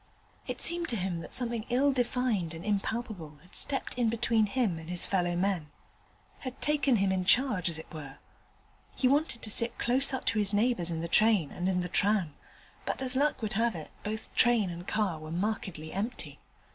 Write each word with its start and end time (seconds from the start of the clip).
It 0.47 0.59
seemed 0.61 0.89
to 0.89 0.95
him 0.95 1.19
that 1.19 1.31
something 1.31 1.63
ill 1.69 1.93
defined 1.93 2.55
and 2.55 2.65
impalpable 2.65 3.37
had 3.43 3.55
stepped 3.55 3.93
in 3.99 4.09
between 4.09 4.47
him 4.47 4.79
and 4.79 4.89
his 4.89 5.05
fellow 5.05 5.35
men 5.35 5.69
had 6.39 6.59
taken 6.59 6.95
him 6.95 7.11
in 7.11 7.23
charge, 7.23 7.69
as 7.69 7.77
it 7.77 7.85
were. 7.93 8.17
He 8.95 9.07
wanted 9.07 9.43
to 9.43 9.51
sit 9.51 9.77
close 9.77 10.11
up 10.11 10.25
to 10.25 10.39
his 10.39 10.55
neighbours 10.55 10.89
in 10.89 11.01
the 11.01 11.07
train 11.07 11.51
and 11.51 11.69
in 11.69 11.81
the 11.81 11.87
tram, 11.87 12.33
but 12.83 12.99
as 12.99 13.15
luck 13.15 13.43
would 13.43 13.53
have 13.53 13.75
it 13.75 13.91
both 14.03 14.33
train 14.33 14.71
and 14.71 14.87
car 14.87 15.19
were 15.19 15.29
markedly 15.31 15.93
empty. 15.93 16.39